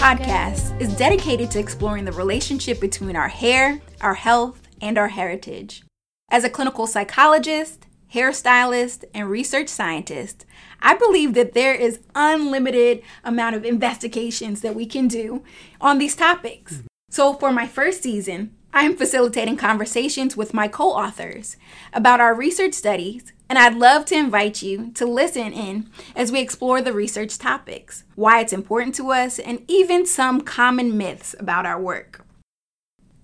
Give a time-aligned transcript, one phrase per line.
[0.00, 5.82] podcast is dedicated to exploring the relationship between our hair, our health, and our heritage.
[6.30, 10.46] As a clinical psychologist, hairstylist, and research scientist,
[10.80, 15.44] I believe that there is unlimited amount of investigations that we can do
[15.82, 16.82] on these topics.
[17.10, 21.58] So for my first season, I am facilitating conversations with my co-authors
[21.92, 26.40] about our research studies, and I'd love to invite you to listen in as we
[26.40, 31.66] explore the research topics, why it's important to us, and even some common myths about
[31.66, 32.24] our work.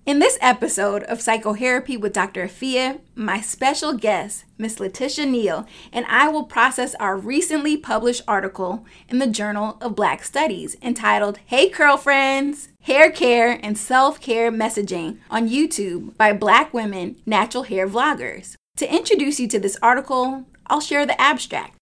[0.05, 2.45] In this episode of PsychoHairapy with Dr.
[2.45, 8.85] Afiya, my special guest, Miss Letitia Neil, and I will process our recently published article
[9.07, 12.69] in the Journal of Black Studies entitled Hey Curl Friends!
[12.81, 18.55] Hair Care and Self Care Messaging on YouTube by Black Women Natural Hair Vloggers.
[18.77, 21.77] To introduce you to this article, I'll share the abstract.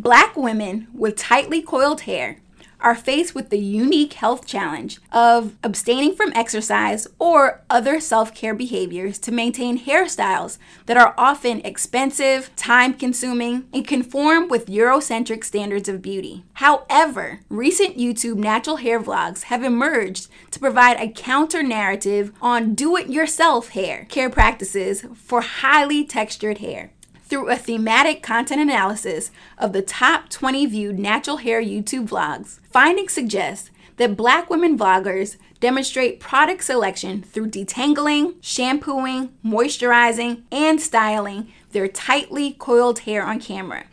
[0.00, 2.38] Black women with tightly coiled hair
[2.82, 8.54] are faced with the unique health challenge of abstaining from exercise or other self care
[8.54, 15.88] behaviors to maintain hairstyles that are often expensive, time consuming, and conform with Eurocentric standards
[15.88, 16.44] of beauty.
[16.54, 22.96] However, recent YouTube natural hair vlogs have emerged to provide a counter narrative on do
[22.96, 26.90] it yourself hair care practices for highly textured hair
[27.30, 33.12] through a thematic content analysis of the top 20 viewed natural hair YouTube vlogs, findings
[33.12, 41.86] suggest that black women vloggers demonstrate product selection through detangling, shampooing, moisturizing, and styling their
[41.86, 43.84] tightly coiled hair on camera,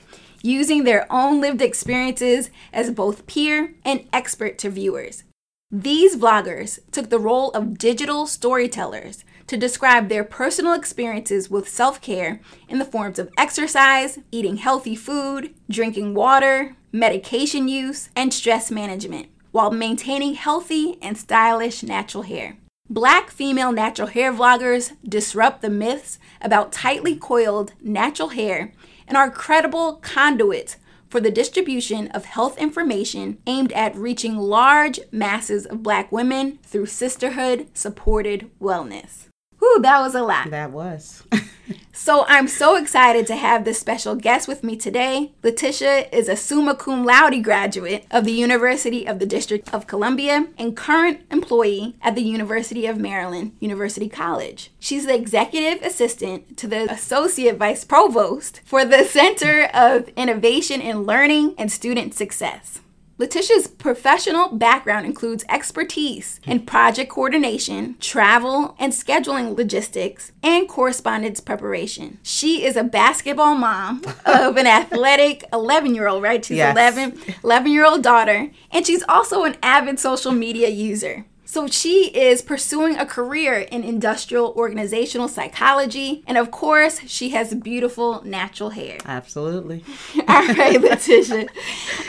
[0.41, 5.23] using their own lived experiences as both peer and expert to viewers.
[5.69, 12.01] These vloggers took the role of digital storytellers to describe their personal experiences with self
[12.01, 18.69] care in the forms of exercise, eating healthy food, drinking water, medication use, and stress
[18.69, 22.57] management, while maintaining healthy and stylish natural hair.
[22.89, 28.71] Black female natural hair vloggers disrupt the myths about tightly coiled natural hair
[29.07, 30.77] and are credible conduits
[31.09, 36.85] for the distribution of health information aimed at reaching large masses of black women through
[36.85, 39.27] sisterhood supported wellness.
[39.67, 40.49] Whew, that was a lot.
[40.49, 41.23] That was.
[41.91, 45.33] so I'm so excited to have this special guest with me today.
[45.43, 50.47] Letitia is a summa cum laude graduate of the University of the District of Columbia
[50.57, 54.71] and current employee at the University of Maryland University College.
[54.79, 61.03] She's the executive assistant to the associate vice provost for the Center of Innovation in
[61.03, 62.79] Learning and Student Success.
[63.19, 72.19] Letitia's professional background includes expertise in project coordination, travel and scheduling logistics, and correspondence preparation.
[72.21, 76.45] She is a basketball mom of an athletic 11 year old, right?
[76.45, 76.75] She's yes.
[76.75, 81.25] 11, 11 year old daughter, and she's also an avid social media user.
[81.47, 86.21] So she is pursuing a career in industrial organizational psychology.
[86.27, 88.97] And of course, she has beautiful natural hair.
[89.05, 89.85] Absolutely.
[90.27, 91.47] All right, Letitia.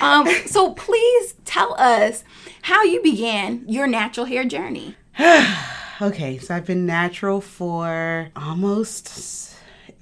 [0.00, 2.24] Um, so please tell us
[2.62, 4.96] how you began your natural hair journey.
[6.02, 9.47] okay, so I've been natural for almost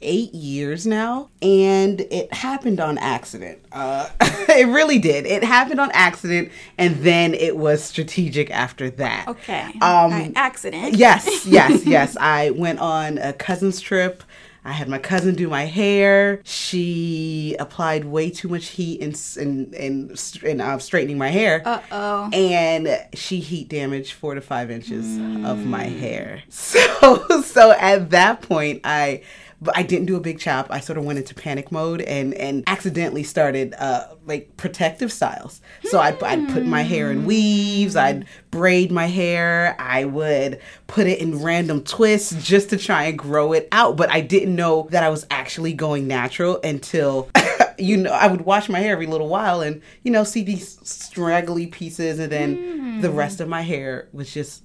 [0.03, 3.59] eight years now, and it happened on accident.
[3.73, 5.27] Uh, it really did.
[5.27, 9.29] It happened on accident, and then it was strategic after that.
[9.29, 9.73] Okay.
[9.81, 10.95] Um, accident.
[10.95, 12.17] Yes, yes, yes.
[12.19, 14.23] I went on a cousin's trip.
[14.67, 16.41] I had my cousin do my hair.
[16.43, 21.63] She applied way too much heat in in in, in uh, straightening my hair.
[21.65, 22.31] Uh oh.
[22.33, 25.47] And she heat damaged four to five inches mm.
[25.47, 25.99] of my mm.
[26.01, 26.43] hair.
[26.51, 29.23] So so at that point, I
[29.61, 30.67] but I didn't do a big chop.
[30.71, 35.61] I sort of went into panic mode and and accidentally started uh, like protective styles.
[35.85, 37.97] So I'd, I'd put my hair in weaves.
[37.97, 39.77] I'd braid my hair.
[39.79, 43.97] I would put it in random twists just to try and grow it out.
[43.97, 47.31] But I didn't know that I was actually going natural until
[47.79, 50.79] you know I would wash my hair every little while and you know see these
[50.83, 53.03] straggly pieces and then mm.
[53.03, 54.63] the rest of my hair was just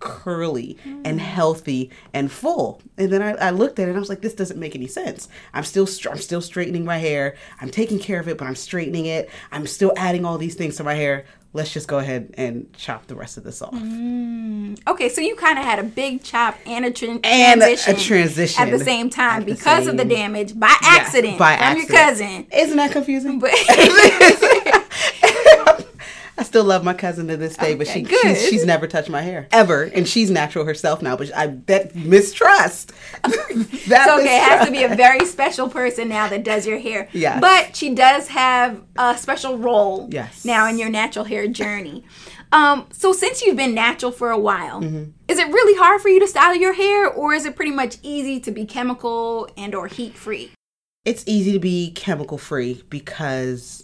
[0.00, 1.00] curly mm.
[1.04, 2.82] and healthy and full.
[2.98, 4.86] And then I, I, looked at it and I was like, this doesn't make any
[4.86, 5.28] sense.
[5.54, 7.36] I'm still I'm still straightening my hair.
[7.60, 9.30] I'm taking care of it, but I'm straightening it.
[9.50, 11.24] I'm still adding all these things to my hair.
[11.54, 13.74] Let's just go ahead and chop the rest of this off.
[13.74, 14.78] Mm.
[14.86, 17.98] Okay, so you kind of had a big chop and a tra- and transition, a,
[17.98, 21.64] transition at the same time because same, of the damage by accident yeah, by from
[21.64, 21.90] accident.
[21.90, 22.46] your cousin.
[22.52, 23.38] Isn't that confusing?
[23.38, 23.50] But
[26.52, 28.18] still love my cousin to this day, but she good.
[28.36, 31.16] she's, she's never touched my hair ever, and she's natural herself now.
[31.16, 32.92] But I that mistrust.
[33.22, 36.78] that So okay, it has to be a very special person now that does your
[36.78, 37.08] hair.
[37.12, 37.40] Yes.
[37.40, 40.44] But she does have a special role Yes.
[40.44, 42.04] now in your natural hair journey.
[42.52, 45.04] Um, so since you've been natural for a while, Mm-hmm.
[45.28, 47.96] is it really hard for you to style your hair or is it pretty much
[48.02, 50.50] easy to be chemical and or heat free?
[51.06, 53.82] It's easy to be chemical free because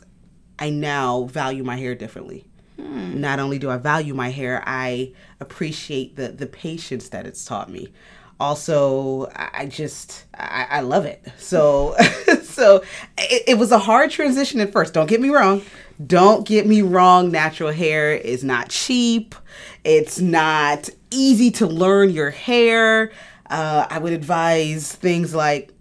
[0.58, 2.44] I now value my hair differently.
[2.78, 7.70] Not only do I value my hair, I appreciate the the patience that it's taught
[7.70, 7.92] me.
[8.40, 11.26] Also, I just I, I love it.
[11.38, 11.96] So
[12.44, 12.82] so
[13.18, 14.94] it, it was a hard transition at first.
[14.94, 15.62] Don't get me wrong.
[16.06, 17.32] Don't get me wrong.
[17.32, 19.34] Natural hair is not cheap.
[19.82, 23.10] It's not easy to learn your hair.
[23.50, 25.72] Uh, I would advise things like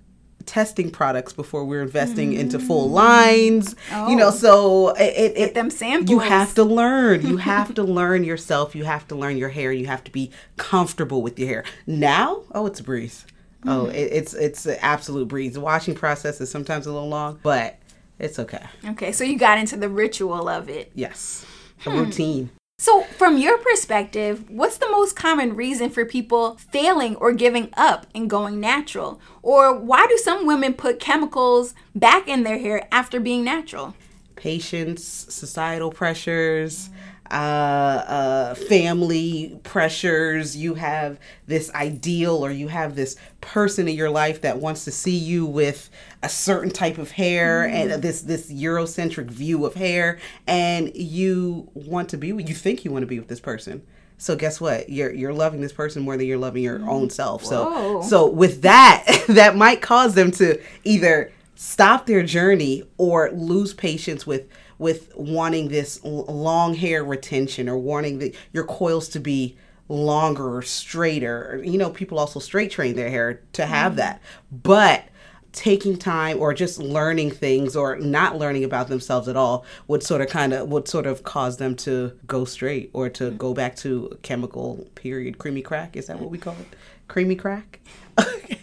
[0.47, 2.93] testing products before we're investing into full mm.
[2.93, 3.75] lines.
[3.91, 4.31] You know, Oh.
[4.31, 6.09] so it, it, Get it them samples.
[6.09, 7.25] you have to learn.
[7.25, 8.75] You have to learn yourself.
[8.75, 9.71] You have to learn your hair.
[9.71, 11.63] You have to be comfortable with your hair.
[11.85, 13.25] Now, oh, it's a breeze.
[13.65, 13.95] Oh, mm-hmm.
[13.95, 15.53] it, it's it's an absolute breeze.
[15.53, 17.77] The washing process is sometimes a little long, but
[18.19, 18.65] it's okay.
[18.89, 20.91] Okay, so you got into the ritual of it.
[20.95, 21.45] Yes,
[21.85, 21.97] a hmm.
[21.97, 22.49] routine.
[22.79, 28.05] So, from your perspective, what's the most common reason for people failing or giving up
[28.13, 29.19] and going natural?
[29.41, 33.95] Or why do some women put chemicals back in their hair after being natural?
[34.35, 36.91] Patience, societal pressures,
[37.31, 40.55] uh, uh, family pressures.
[40.55, 44.91] You have this ideal, or you have this person in your life that wants to
[44.91, 45.89] see you with
[46.23, 52.09] a certain type of hair and this this Eurocentric view of hair, and you want
[52.09, 52.27] to be.
[52.27, 53.83] You think you want to be with this person.
[54.17, 54.89] So guess what?
[54.89, 57.45] You're you're loving this person more than you're loving your own self.
[57.45, 58.01] So Whoa.
[58.01, 64.25] so with that, that might cause them to either stop their journey or lose patience
[64.25, 64.47] with
[64.79, 69.57] with wanting this l- long hair retention or wanting the, your coils to be
[69.89, 71.61] longer or straighter.
[71.63, 73.99] You know, people also straight train their hair to have mm-hmm.
[73.99, 74.21] that.
[74.51, 75.05] But
[75.53, 80.21] taking time or just learning things or not learning about themselves at all would sort
[80.21, 83.37] of kind of would sort of cause them to go straight or to mm-hmm.
[83.37, 85.95] go back to chemical period creamy crack?
[85.95, 86.75] Is that what we call it?
[87.07, 87.79] Creamy crack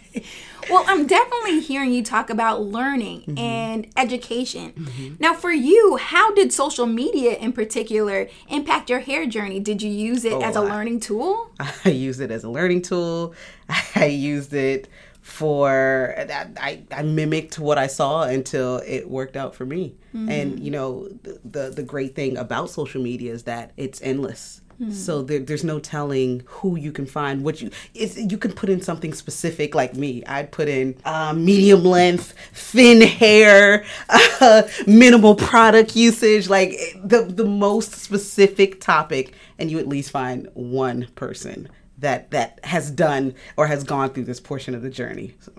[0.75, 3.37] Well, I'm definitely hearing you talk about learning Mm-hmm.
[3.37, 5.17] and education.
[5.19, 9.61] Now, for you, how did social media in particular impact your hair journey?
[9.61, 11.49] Did you use it as a I- learning tool?
[11.85, 13.33] I used it as a learning tool.
[13.95, 14.89] I used it
[15.21, 19.95] for I, I, I mimicked what I saw until it worked out for me.
[20.13, 24.61] And you know the, the the great thing about social media is that it's endless.
[24.91, 27.43] So there, there's no telling who you can find.
[27.43, 30.23] What you you can put in something specific like me.
[30.25, 37.45] I'd put in uh, medium length, thin hair, uh, minimal product usage, like the the
[37.45, 41.69] most specific topic, and you at least find one person
[41.99, 45.35] that that has done or has gone through this portion of the journey.
[45.39, 45.53] So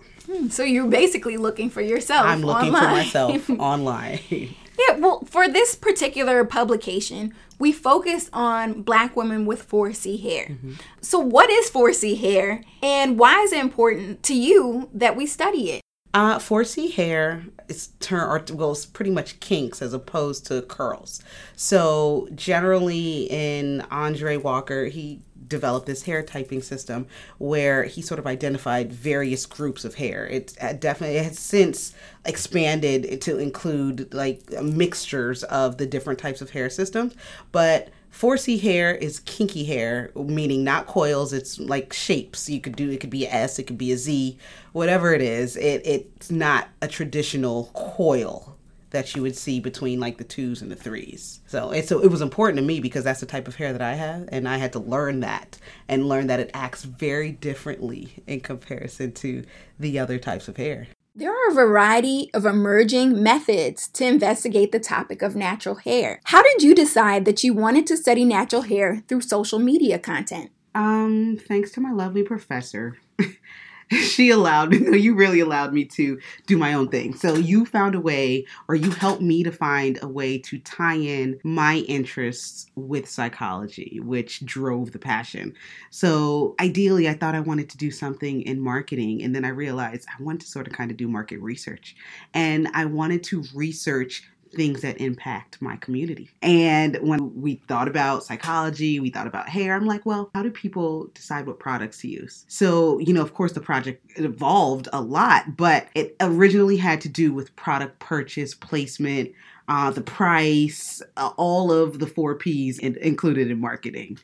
[0.51, 2.27] So you're basically looking for yourself.
[2.27, 4.21] I'm looking for myself online.
[4.79, 10.47] Yeah, well, for this particular publication, we focus on black women with 4C hair.
[10.47, 10.73] Mm-hmm.
[11.01, 15.71] So, what is 4C hair, and why is it important to you that we study
[15.71, 15.81] it?
[16.13, 21.23] Uh, 4C hair is turn or well, it's pretty much kinks as opposed to curls.
[21.57, 27.07] So generally, in Andre Walker, he developed this hair typing system
[27.39, 30.27] where he sort of identified various groups of hair.
[30.27, 36.41] It uh, definitely it has since expanded to include like mixtures of the different types
[36.41, 37.15] of hair systems,
[37.53, 41.35] but 4C hair is kinky hair, meaning not coils.
[41.35, 42.49] It's like shapes.
[42.49, 44.39] You could do it could be S, it could be a Z,
[44.73, 45.57] whatever it is.
[45.57, 48.56] It it's not a traditional coil
[48.91, 51.41] that you would see between like the twos and the threes.
[51.47, 53.83] So it's so it was important to me because that's the type of hair that
[53.83, 58.23] I have, and I had to learn that and learn that it acts very differently
[58.27, 59.45] in comparison to
[59.79, 60.89] the other types of hair.
[61.15, 66.21] There are a variety of emerging methods to investigate the topic of natural hair.
[66.25, 70.51] How did you decide that you wanted to study natural hair through social media content?
[70.75, 72.99] Um, thanks to my lovely professor.
[73.91, 77.15] she allowed me, you really allowed me to do my own thing.
[77.15, 80.97] So you found a way, or you helped me to find a way to tie
[80.97, 85.55] in my interests with psychology, which drove the passion.
[85.91, 89.23] So ideally, I thought I wanted to do something in marketing.
[89.23, 91.95] And then I realized I wanted to sort of kind of do market research.
[92.35, 96.31] And I wanted to research things that impact my community.
[96.43, 100.51] And when we thought about psychology, we thought about hair, I'm like, well, how do
[100.51, 102.45] people decide what products to use?
[102.49, 107.09] So, you know, of course, the project evolved a lot, but it originally had to
[107.09, 109.33] do with product purchase, placement,
[109.69, 114.19] uh, the price, uh, all of the four P's in, included in marketing.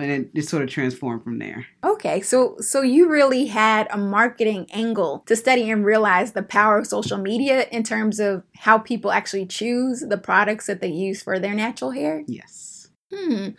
[0.00, 1.66] And it, it sort of transformed from there.
[1.84, 6.78] Okay, so so you really had a marketing angle to study and realize the power
[6.78, 11.22] of social media in terms of how people actually choose the products that they use
[11.22, 12.24] for their natural hair.
[12.26, 12.88] Yes.
[13.12, 13.50] Hmm.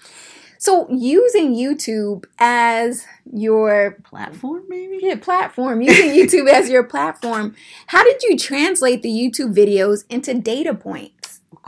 [0.62, 5.00] So using YouTube as your Platform, maybe?
[5.02, 7.56] yeah, platform, using YouTube as your platform,
[7.88, 11.21] how did you translate the YouTube videos into data points?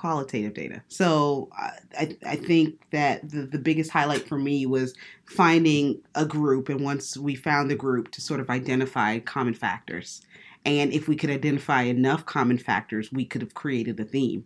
[0.03, 0.83] Qualitative data.
[0.89, 1.49] So
[1.97, 4.93] I, I think that the, the biggest highlight for me was
[5.25, 10.21] finding a group, and once we found the group, to sort of identify common factors.
[10.65, 14.43] And if we could identify enough common factors, we could have created a theme.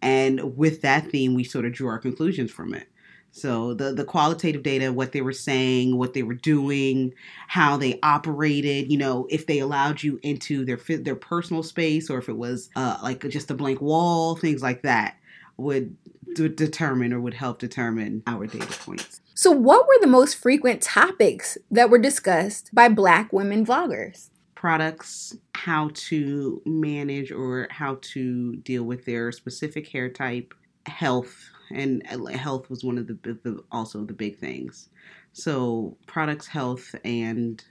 [0.00, 2.86] And with that theme, we sort of drew our conclusions from it.
[3.32, 7.14] So the the qualitative data, what they were saying, what they were doing,
[7.48, 12.18] how they operated, you know, if they allowed you into their their personal space or
[12.18, 15.16] if it was uh, like just a blank wall, things like that
[15.56, 15.96] would
[16.34, 19.20] d- determine or would help determine our data points.
[19.34, 24.30] So, what were the most frequent topics that were discussed by Black women vloggers?
[24.54, 30.52] Products, how to manage or how to deal with their specific hair type,
[30.84, 34.88] health and uh, health was one of the, the also the big things.
[35.32, 37.62] So products, health, and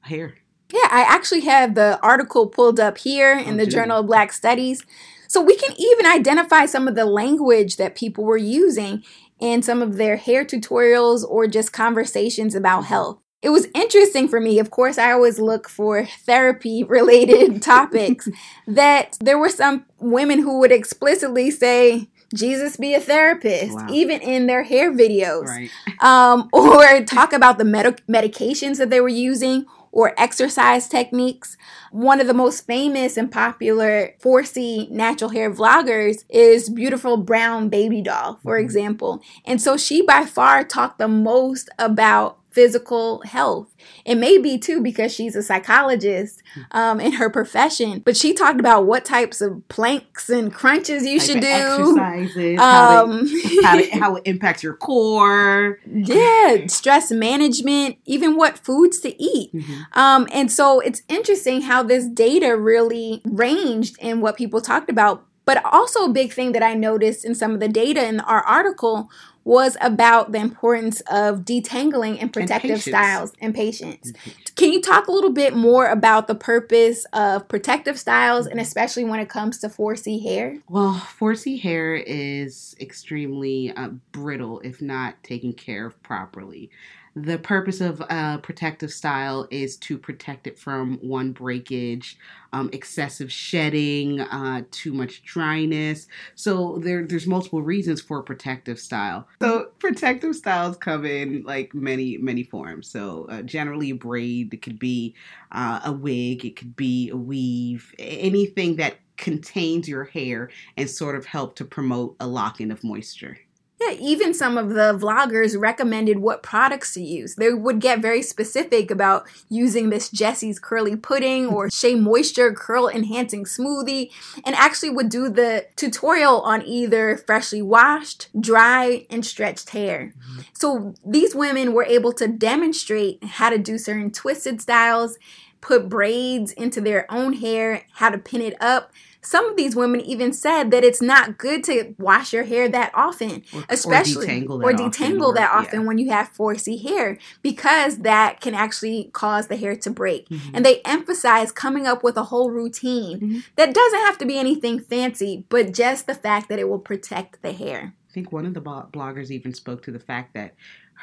[0.00, 0.34] hair.
[0.72, 4.32] Yeah, I actually have the article pulled up here in oh, the Journal of Black
[4.32, 4.84] Studies.
[5.28, 9.04] So we can even identify some of the language that people were using
[9.40, 13.20] in some of their hair tutorials or just conversations about health.
[13.42, 14.58] It was interesting for me.
[14.58, 18.28] Of course, I always look for therapy related topics.
[18.66, 23.86] that there were some women who would explicitly say, Jesus be a therapist, wow.
[23.90, 25.70] even in their hair videos, right.
[26.00, 31.56] um, or talk about the med- medications that they were using or exercise techniques.
[31.92, 38.02] One of the most famous and popular 4C natural hair vloggers is Beautiful Brown Baby
[38.02, 38.64] Doll, for mm-hmm.
[38.64, 39.22] example.
[39.44, 43.74] And so she by far talked the most about physical health.
[44.04, 48.60] It may be too because she's a psychologist um, in her profession, but she talked
[48.60, 53.28] about what types of planks and crunches you should do, exercises, um,
[53.62, 55.80] how, they, how, it impacts your core.
[55.86, 59.52] Yeah, stress management, even what foods to eat.
[59.52, 59.98] Mm-hmm.
[59.98, 65.26] Um, and so it's interesting how this data really ranged in what people talked about.
[65.46, 68.40] But also, a big thing that I noticed in some of the data in our
[68.44, 69.10] article
[69.44, 74.12] was about the importance of detangling and protective and styles and patience.
[74.12, 74.30] Mm-hmm.
[74.56, 79.04] Can you talk a little bit more about the purpose of protective styles and especially
[79.04, 80.58] when it comes to 4C hair?
[80.68, 86.70] Well, 4C hair is extremely uh, brittle if not taken care of properly.
[87.16, 92.18] The purpose of a protective style is to protect it from one breakage,
[92.52, 96.08] um, excessive shedding, uh, too much dryness.
[96.34, 99.28] So there, there's multiple reasons for protective style.
[99.40, 102.90] So protective styles come in like many, many forms.
[102.90, 105.14] So uh, generally a braid, it could be
[105.52, 111.14] uh, a wig, it could be a weave, anything that contains your hair and sort
[111.14, 113.38] of help to promote a lock-in of moisture.
[113.86, 117.34] Yeah, even some of the vloggers recommended what products to use.
[117.34, 122.88] They would get very specific about using Miss Jessie's curly pudding or Shea Moisture curl
[122.88, 124.10] enhancing smoothie,
[124.44, 130.14] and actually would do the tutorial on either freshly washed, dry, and stretched hair.
[130.18, 130.40] Mm-hmm.
[130.52, 135.18] So these women were able to demonstrate how to do certain twisted styles,
[135.60, 138.92] put braids into their own hair, how to pin it up
[139.24, 142.90] some of these women even said that it's not good to wash your hair that
[142.94, 145.86] often, or, especially or detangle that or detangle often, that often yeah.
[145.86, 150.28] when you have 4C hair because that can actually cause the hair to break.
[150.28, 150.54] Mm-hmm.
[150.54, 153.38] And they emphasize coming up with a whole routine mm-hmm.
[153.56, 157.42] that doesn't have to be anything fancy, but just the fact that it will protect
[157.42, 157.94] the hair.
[158.08, 160.54] I think one of the bloggers even spoke to the fact that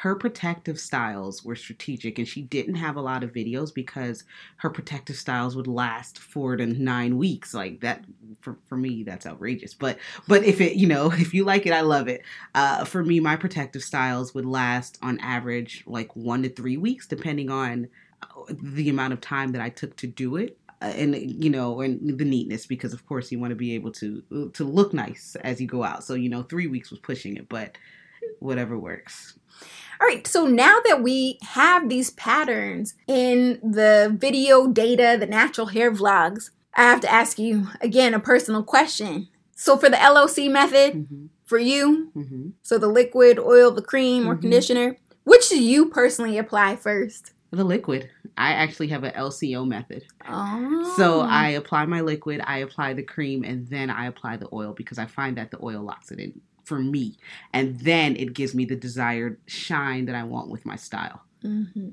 [0.02, 4.24] her protective styles were strategic and she didn't have a lot of videos because
[4.56, 7.54] her protective styles would last four to nine weeks.
[7.54, 8.04] Like that
[8.40, 9.74] for, for me that's outrageous.
[9.74, 12.22] But but if it you know if you like it i love it.
[12.52, 17.06] Uh, for me my protective styles would last on average like one to three weeks
[17.06, 17.86] depending on
[18.24, 21.80] uh, the amount of time that i took to do it uh, and you know
[21.80, 25.36] and the neatness because of course you want to be able to to look nice
[25.44, 26.02] as you go out.
[26.02, 27.78] So you know three weeks was pushing it but
[28.40, 29.34] whatever works
[30.02, 35.68] all right, so now that we have these patterns in the video data, the natural
[35.68, 39.28] hair vlogs, I have to ask you again a personal question.
[39.54, 41.26] So, for the LOC method, mm-hmm.
[41.44, 42.48] for you, mm-hmm.
[42.62, 44.40] so the liquid, oil, the cream, or mm-hmm.
[44.40, 47.32] conditioner, which do you personally apply first?
[47.52, 48.10] The liquid.
[48.36, 50.02] I actually have an LCO method.
[50.26, 50.94] Oh.
[50.96, 54.72] So I apply my liquid, I apply the cream, and then I apply the oil
[54.72, 57.16] because I find that the oil locks it in for me.
[57.52, 61.22] And then it gives me the desired shine that I want with my style.
[61.44, 61.88] Mm-hmm.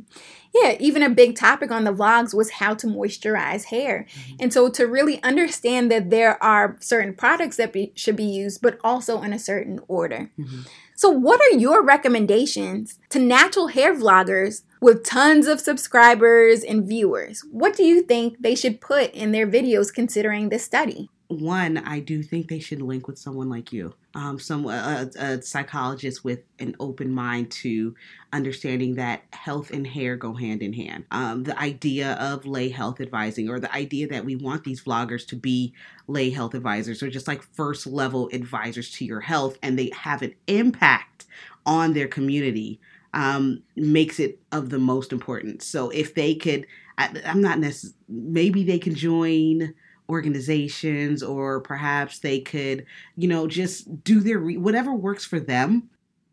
[0.53, 4.05] Yeah, even a big topic on the vlogs was how to moisturize hair.
[4.09, 4.35] Mm-hmm.
[4.41, 8.61] And so to really understand that there are certain products that be, should be used,
[8.61, 10.31] but also in a certain order.
[10.38, 10.61] Mm-hmm.
[10.95, 17.41] So, what are your recommendations to natural hair vloggers with tons of subscribers and viewers?
[17.51, 21.09] What do you think they should put in their videos considering this study?
[21.29, 25.41] One, I do think they should link with someone like you, um, some a, a,
[25.43, 27.95] psychologist with an open mind to
[28.33, 31.05] understanding that health and hair go hand in hand.
[31.12, 35.25] Um, the idea of lay health advising, or the idea that we want these vloggers
[35.27, 35.71] to be
[36.07, 40.24] lay health advisors, or just like first level advisors to your health, and they have
[40.24, 41.27] an impact
[41.63, 42.79] on their community.
[43.13, 45.65] Um, makes it of the most importance.
[45.65, 46.67] So if they could,
[47.00, 49.74] I, I'm not necessarily, maybe they can join
[50.10, 52.86] organizations or perhaps they could,
[53.16, 55.89] you know, just do their re- whatever works for them,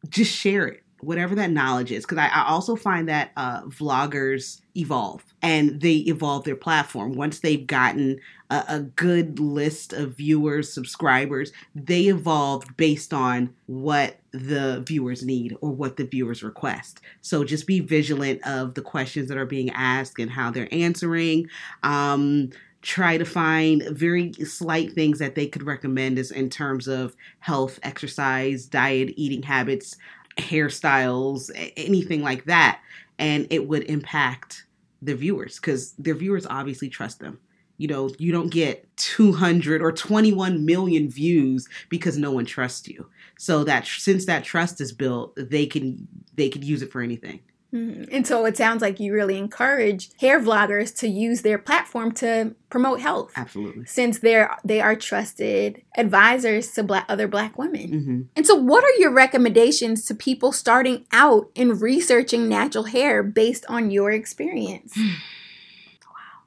[0.09, 2.04] just share it, whatever that knowledge is.
[2.04, 7.12] Because I, I, also find that uh, vloggers evolve and they evolve their platform.
[7.12, 8.18] Once they've gotten
[8.50, 15.56] a, a good list of viewers, subscribers, they evolve based on what the viewers need
[15.61, 17.00] or what the viewers request.
[17.21, 21.49] So just be vigilant of the questions that are being asked and how they're answering.
[21.83, 22.50] Um,
[22.83, 27.78] try to find very slight things that they could recommend as in terms of health,
[27.83, 29.97] exercise, diet, eating habits,
[30.38, 32.80] hairstyles, anything like that.
[33.18, 34.66] And it would impact
[35.02, 37.38] the viewers because their viewers obviously trust them.
[37.78, 43.06] You know, you don't get 200 or 21 million views because no one trusts you.
[43.38, 47.40] So that since that trust is built, they can they could use it for anything.
[47.75, 48.04] Mm-hmm.
[48.14, 52.54] And so it sounds like you really encourage hair vloggers to use their platform to
[52.70, 53.32] promote health.
[53.37, 53.85] Absolutely.
[53.87, 57.90] Since they're they are trusted advisors to black, other black women.
[57.90, 58.23] Mm-hmm.
[58.37, 63.64] And so what are your recommendations to people starting out in researching natural hair based
[63.69, 64.97] on your experience?
[66.06, 66.45] wow.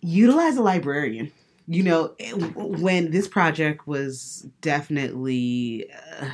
[0.00, 1.32] Utilize a librarian.
[1.68, 2.14] You know,
[2.54, 6.28] when this project was definitely uh,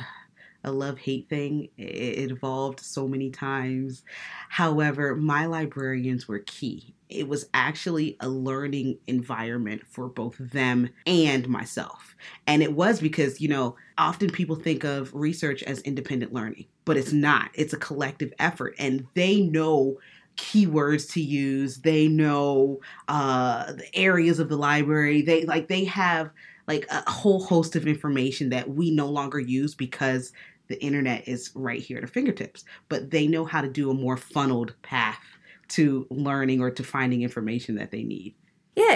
[0.63, 1.69] a love hate thing.
[1.77, 4.03] It evolved so many times.
[4.49, 6.95] However, my librarians were key.
[7.09, 12.15] It was actually a learning environment for both them and myself.
[12.47, 16.97] And it was because, you know, often people think of research as independent learning, but
[16.97, 17.51] it's not.
[17.53, 19.97] It's a collective effort, and they know
[20.35, 26.31] keywords to use they know uh the areas of the library they like they have
[26.67, 30.31] like a whole host of information that we no longer use because
[30.73, 33.93] the internet is right here at our fingertips, but they know how to do a
[33.93, 35.19] more funneled path
[35.67, 38.33] to learning or to finding information that they need.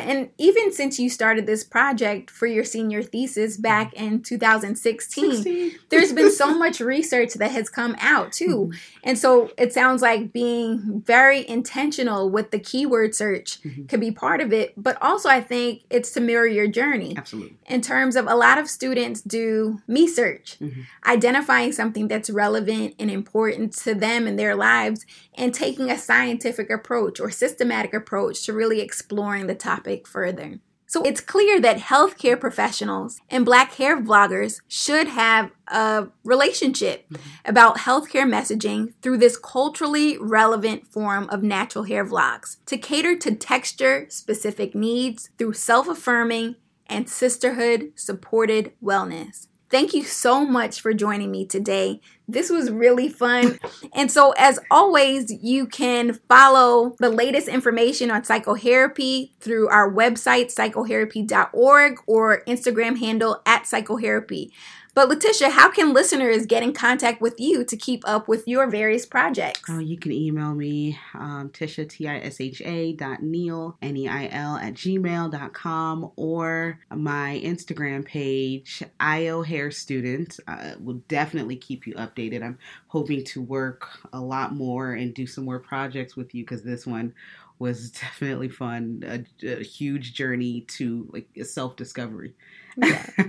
[0.03, 5.79] And even since you started this project for your senior thesis back in 2016, 16.
[5.89, 8.69] there's been so much research that has come out too.
[8.69, 8.99] Mm-hmm.
[9.03, 13.85] And so it sounds like being very intentional with the keyword search mm-hmm.
[13.85, 17.15] could be part of it, but also I think it's to mirror your journey.
[17.17, 17.57] Absolutely.
[17.67, 20.81] In terms of a lot of students do me search, mm-hmm.
[21.05, 25.05] identifying something that's relevant and important to them in their lives
[25.35, 30.59] and taking a scientific approach or systematic approach to really exploring the topic further.
[30.89, 37.29] So it's clear that healthcare professionals and black hair vloggers should have a relationship mm-hmm.
[37.43, 43.35] about healthcare messaging through this culturally relevant form of natural hair vlogs to cater to
[43.35, 46.55] texture specific needs through self affirming
[46.87, 49.47] and sisterhood supported wellness.
[49.69, 51.99] Thank you so much for joining me today.
[52.27, 53.57] This was really fun.
[53.93, 60.53] And so, as always, you can follow the latest information on psychohairapy through our website,
[60.53, 64.51] psychohairapy.org, or Instagram handle at psychohairapy.
[64.97, 68.67] But Letitia, how can listeners get in contact with you to keep up with your
[68.67, 69.61] various projects?
[69.69, 76.11] Oh, you can email me, um, Tisha, T-I-S-H-A dot Neil, N-E-I-L at gmail dot com,
[76.15, 80.39] or my Instagram page, IO Hair Student.
[80.47, 82.41] Uh, will definitely keep you updated.
[82.41, 82.57] I'm
[82.87, 86.87] hoping to work a lot more and do some more projects with you because this
[86.87, 87.13] one
[87.59, 89.03] was definitely fun.
[89.43, 92.33] A, a huge journey to like self discovery.
[92.77, 93.05] Yeah.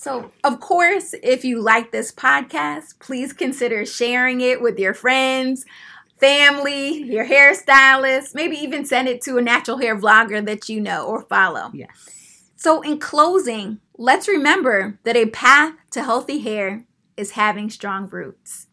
[0.00, 5.66] So, of course, if you like this podcast, please consider sharing it with your friends,
[6.18, 11.06] family, your hairstylist, maybe even send it to a natural hair vlogger that you know
[11.06, 11.70] or follow.
[11.74, 11.90] Yes.
[12.56, 16.86] So, in closing, let's remember that a path to healthy hair
[17.18, 18.68] is having strong roots.